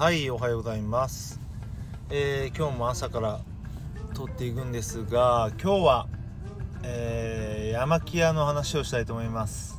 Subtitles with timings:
[0.00, 1.38] はいおはようございます、
[2.08, 3.40] えー、今日も朝から
[4.14, 6.06] 撮っていくんですが今日は、
[6.82, 9.78] えー、山木屋の話をしたいと思います。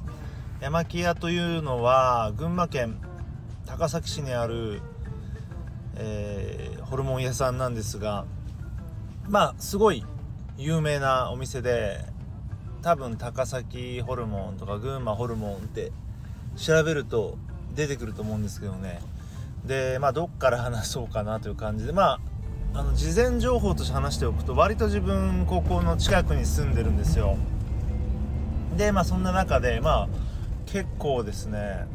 [0.60, 2.98] 山木屋というのは群馬県
[3.66, 4.84] 高崎市にある、
[5.96, 8.26] えー、ホルモン屋さんなんですが
[9.28, 10.06] まあすごい
[10.56, 12.06] 有名なお店で
[12.84, 15.92] 多分高崎ホルモンとか群馬ホルモンって
[16.58, 17.40] 調べると
[17.74, 19.02] 出てくると思うんですけどね。
[19.66, 22.20] でまあどっから話そうかなという感じでま
[22.74, 27.38] ああの事前情報として話しておくと割と自分ここの近くに住んでるんですよ。
[28.78, 30.08] でまあそんな中でまあ
[30.66, 31.86] 結構ですね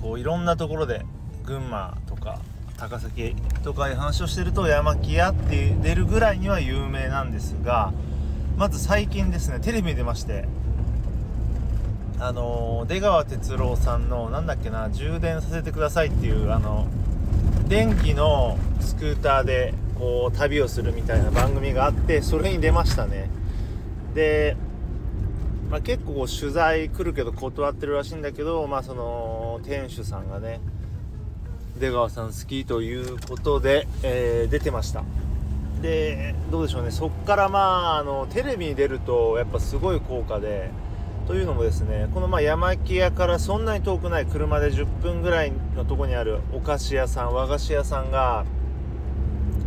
[0.00, 1.04] こういろんなところで
[1.44, 2.40] 群馬とか
[2.76, 7.92] 高崎とかいう話をしてると山木屋って出るぐらいには有名なんですが
[8.56, 10.46] まず最近ですねテレビに出まして
[12.22, 16.86] あの出川哲朗さんのなんだっけな充電させてくださいっていうあの
[17.66, 23.28] 電気のスクーターでこう旅をするみたいな番組があってそれに出ましたね。
[24.14, 24.56] で、
[25.68, 30.60] まあ、結構取材来るけど断ってるらしいんだけどまあその店主さんがね
[31.80, 35.02] 出川さん好きということで、えー、出てました。
[35.80, 36.92] でどうでしょうね。
[36.92, 40.70] そっからまああのテレビに出るとやっぱすごい効果で
[41.32, 48.44] というのもですねこのま山木屋からそんなに遠くない車で10分ぐらいのとこにあるお菓子屋さん和菓子屋さんが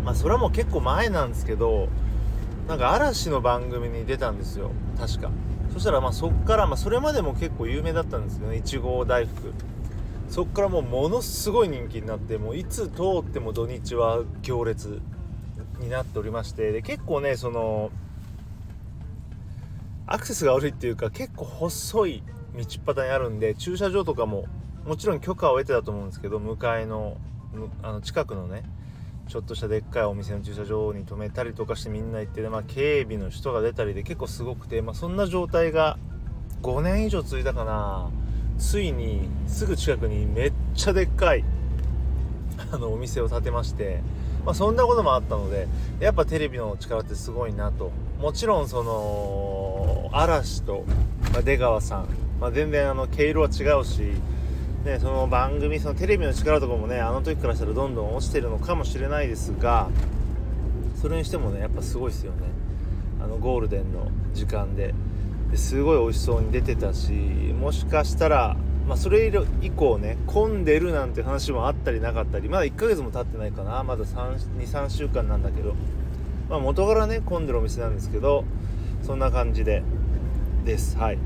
[0.04, 1.88] まあそれはもう結構前なんですけど
[2.68, 4.70] なんか嵐の番組に出たんですよ。
[5.00, 5.32] 確か。
[5.74, 9.52] そしたらまあそっから、まあ、それまでも結構有名だったんですけどねいちご大福。
[10.30, 15.02] そっからもうものすごい人気になってもういつ通っても土日は行列
[15.80, 17.90] になっておりましてで結構ねその
[20.08, 22.24] アクセスが悪いっていうか結構細い
[22.56, 24.46] 道端にあるんで駐車場とかも
[24.86, 27.18] もちろん許可を得てたと思うんですけど向かいの
[27.82, 28.64] あの近くのね
[29.28, 35.98] ちょっとしたでっかいお店の駐車場に止めたりとかしてみんな行って、まあ、警備の人が出たりで結構すごくて、まあ、そんな状態が
[36.62, 38.10] 5年以上続いたかな。
[38.58, 41.44] ついにすぐ近くにめっちゃでっかい
[42.72, 44.02] あのお店を建てまして
[44.46, 45.68] まあ、そんなこともあったので
[46.00, 47.92] やっぱテレビの力ってすごいなと。
[48.22, 48.92] もちろんその
[50.12, 50.86] 嵐と、
[51.34, 52.08] ま、出川さん、
[52.40, 54.02] まあ、全然あの毛色は違うし、
[54.84, 59.90] ね、その番組そのテレビの力とかもねあの時からしたらどんどん落ちてるのかもしれないですが
[61.02, 62.38] それにしてもねやっぱすごいですよね。
[63.22, 64.94] あのゴールデンの時間で。
[65.52, 73.84] ですごい美味しそうに出てたしもしかしたらまあ、それ以降ね混んでるなんて話もあったりなかったりまだ1ヶ月も経ってないかな。
[73.84, 75.76] まだ23週間なんだけど、
[76.50, 78.46] まあ、元からね混んでるお店なんですけど
[79.02, 79.82] そんな感じで。
[80.66, 80.98] です。
[80.98, 81.18] はい。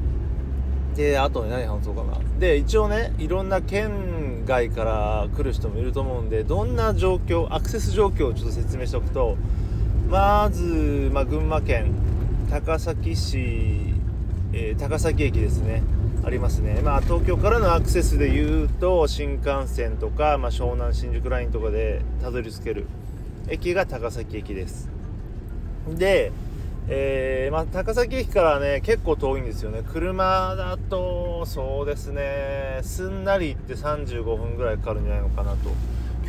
[0.95, 2.17] であと何話そうかな。
[2.39, 9.37] で一応ねいろんな県外から来る人もいると思うんでどんな状況アクセス状況をちょっと説明しておくと
[10.09, 11.93] まず、まあ、群馬県
[12.49, 13.93] 高崎市、
[14.51, 15.83] えー、高崎駅ですね。
[16.21, 22.87] ありますね、まあ、東京からのアクセスでいうと新幹線とか、まあ、湘南新宿ラインとかでたどり着ける
[23.47, 24.89] 駅が高崎駅です。
[25.87, 26.33] で、
[26.91, 29.83] えー、まあ、高崎駅からね結構遠いんですよね。
[29.83, 35.69] 車だとそうですねすんなり行って35分ぐらいかかるんじゃないのかなと。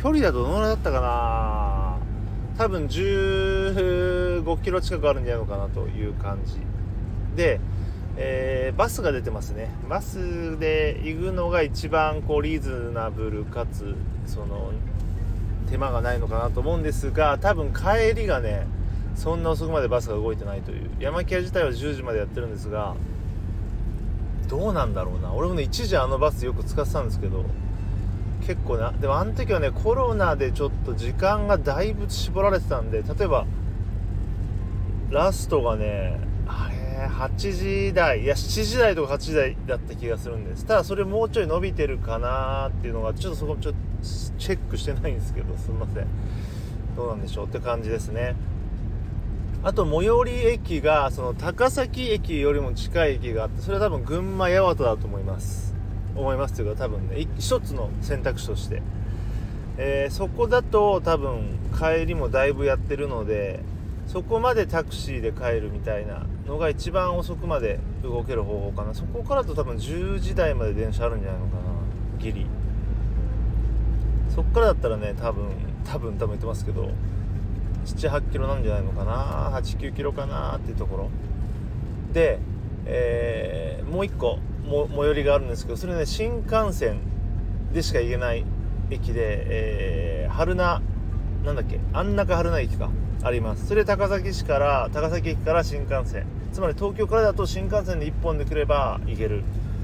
[0.01, 1.97] 距離だとどのぐらいだったかな。
[2.57, 6.57] 多分15キロ近くあるんじゃないのかなという感じ。
[7.35, 7.59] で
[8.17, 9.69] えー、バスが出てますね。
[9.89, 13.95] バスで行くのが一番こうリーズナブルかつ
[14.27, 14.71] その
[15.69, 18.67] 手間がないのかなと思うんですが多分帰りがね
[19.15, 20.89] そんな遅くまでバスが動いてないという。
[20.99, 22.95] 山木屋自体は10時までやってるんですが
[24.49, 25.33] どうなんだろうな。
[25.33, 27.45] 俺もね一時あのバスよく使ってたんですけど
[28.45, 28.91] 結構な。
[28.91, 33.45] でもあの時はねコロナでちょっと時間がだいぶ絞られてたんで例えば
[35.09, 38.23] ラストがねあれ8時台。
[38.23, 40.65] いや7時台とか8時台だった気がするんです。
[40.65, 43.79] ただそれもうちょい伸びてるかなっていうのがちょっとそこちょっと
[44.39, 46.07] チェックしてないんですけどすみません。
[46.95, 48.35] どうなんでしょうって感じですね。
[49.63, 55.75] あと最寄り駅がその高崎駅よりも近い駅があってそれは多分群馬八幡だと思います。
[56.15, 58.81] 思いますというか多分ね一つの選択肢として、
[59.77, 63.59] えー、そこだと多分帰りもだいぶやってるので
[64.07, 68.95] そこまでタクシーで帰るみたいなのが一番遅くまで動ける方法かな。
[68.95, 71.61] そこからと多分10時台まで電車あるんじゃないのかな
[72.19, 72.47] ギリ。
[74.27, 75.45] そっからだったらね多分
[75.85, 76.89] 多分多分言ってますけど。
[77.85, 81.09] 78キロなんじゃないのかな？89キロかなっていうところ。
[82.13, 82.39] で、
[82.85, 86.99] えー、もう一個も最寄りがあるんですけどそれね新幹線
[87.73, 88.45] でしか行けない
[88.89, 90.81] 駅で、えー、春名
[91.45, 91.79] なんだっけ？
[91.93, 92.89] 安中春名駅か。
[93.23, 93.67] あります。
[93.67, 96.25] それ高崎市から高崎駅から新幹線。
[96.51, 99.43] つまり東京からだと新幹線で1本で来れば行ける。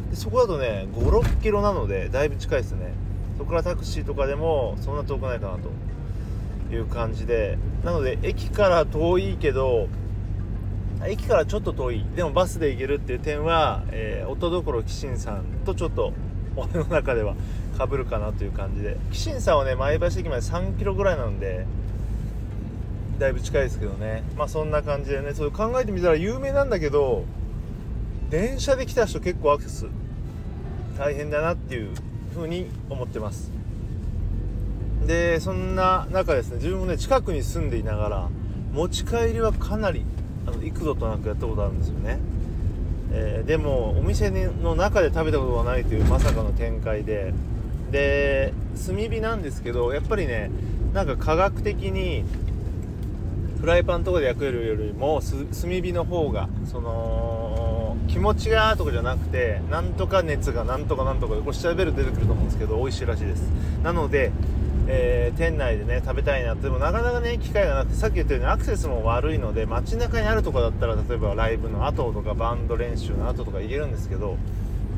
[0.10, 2.94] でそこだとね56キロなのでだいぶ近いですね。
[3.38, 5.70] そこからタクシーとかでもそんな遠くないかなと。
[6.76, 9.88] いう感じでなので駅から遠いけど
[11.06, 12.06] 駅からちょっと遠い。
[12.16, 16.12] でもバスで行けるっていう点は、えー、音どころ紀信さんとちょっと
[16.56, 17.36] 俺の中では
[17.78, 18.98] かぶるかなという感じで。
[19.12, 21.66] 紀信さんはね前橋駅まで3キロぐらいなんで
[23.20, 24.24] だいぶ近いですけどね。
[24.36, 25.34] まあそんな感じでね。
[25.34, 27.26] そう考えてみたら有名なんだけど
[28.30, 29.86] 電車で来た人結構アクセス
[30.98, 31.92] 大変だなっていう
[32.36, 33.52] 風に思ってます。
[35.08, 38.30] でそんな中ですね自分もね近くに住んでいながら
[38.74, 40.04] 持ち帰りはかなり
[40.46, 42.20] あの幾度となくやったことあるんですよね、
[43.14, 47.34] えー、でもお店の中で食べたことがないというまさかの展開で。
[47.92, 48.54] で
[48.86, 50.52] 炭火なんですけどやっぱりね
[50.94, 52.26] なんか科学的に
[53.62, 63.44] フライパンとかで焼くよりも炭火の方がその気持ちがとかじゃなくてなんとか熱がなんとかなんとかでこれ調べると出てくると思うんですけど美味しいらしいです。
[63.84, 64.32] なので、
[64.88, 66.64] えー、店内でね食べたいなって。
[66.64, 74.38] でもなかなかね機会がなくてさっき言ったようにアクセスも悪いので街中にあるとこだったら例えばライブの後とかバンド練習の後とか行けるんですけど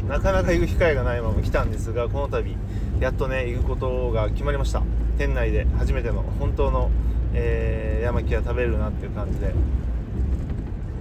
[0.07, 2.56] なかなか行く機会がないまま来たんですがこの度
[3.00, 4.81] やっとね行くことが決まりました。
[5.18, 6.89] 店内で初めての本当の
[7.33, 9.53] えー、山木は食べるなっていう感じで。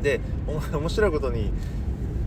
[0.03, 1.53] で 面白いことに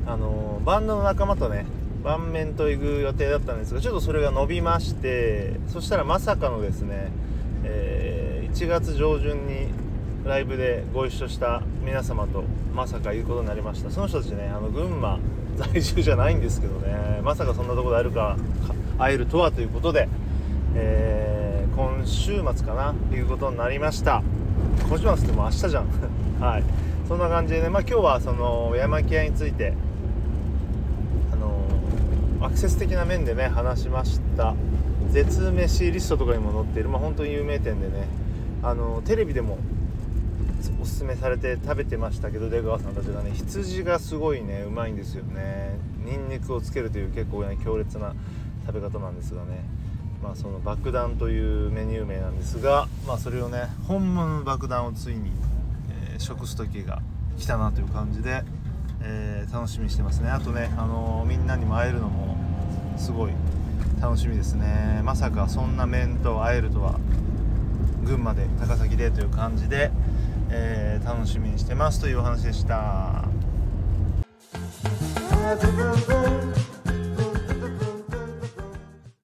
[0.05, 1.65] あのバンドの仲間とね
[2.03, 7.11] 盤面と行く予定だったんですがちょっとそれが伸びましてそしたらまさかのですね、
[7.63, 9.67] えー、1月上旬に
[10.25, 12.43] ライブでご一緒した皆様と
[12.73, 13.89] まさか言うことになりました。
[13.89, 15.19] その人たちねあの群馬
[15.55, 18.37] 在住じゃないんですけどねまさかそんなとこで会えるか
[18.99, 20.07] 会えるとはということで、
[20.75, 21.41] えー
[21.75, 24.21] 今週末かなということになりました。
[24.89, 25.87] 今週末ってもう明日じゃん。
[26.39, 26.63] はい。
[27.07, 29.73] そんな感じでねまあ今日はその山木屋について
[32.41, 34.55] アクセス的な面でね話しました。
[35.11, 36.89] 絶飯リストとかにも載っている。
[36.89, 38.07] まあ本当に有名店でね。
[38.63, 39.57] あのテレビでも
[40.81, 45.77] おすすめされて食べてましたけど出川さんたちがね羊がすごいねうまいんですよね。
[46.05, 48.13] ニンニクをつけるという結構ね強烈な
[48.65, 49.63] 食べ方なんですがね。
[50.23, 55.31] まあ、その爆弾というメニュー名なんですが、まあ、それをね本物の爆弾をついに、
[56.13, 57.01] えー、食す時が
[57.39, 58.43] 来たなという感じで、
[59.01, 60.29] えー、楽しみにしてますね。
[60.29, 62.30] あとね、あの、みんなにも会えるのも
[62.97, 63.31] すごい
[64.01, 66.99] 楽しみですねまさかそんな面と会えるとは
[68.03, 69.91] 群馬で高崎でという感じで、
[70.49, 73.25] えー、楽しみにしてますというお話でした。